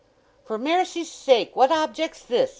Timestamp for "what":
1.55-1.71